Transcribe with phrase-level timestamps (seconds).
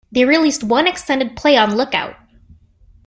[0.11, 2.15] They released one extended play on Lookout!